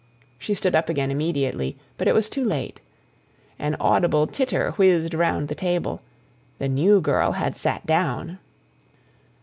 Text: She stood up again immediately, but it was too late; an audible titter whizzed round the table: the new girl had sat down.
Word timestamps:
She 0.39 0.55
stood 0.55 0.73
up 0.73 0.89
again 0.89 1.11
immediately, 1.11 1.77
but 1.99 2.07
it 2.07 2.15
was 2.15 2.27
too 2.27 2.43
late; 2.43 2.81
an 3.59 3.75
audible 3.79 4.25
titter 4.25 4.71
whizzed 4.71 5.13
round 5.13 5.47
the 5.47 5.53
table: 5.53 6.01
the 6.57 6.67
new 6.67 7.01
girl 7.01 7.33
had 7.33 7.55
sat 7.55 7.85
down. 7.85 8.39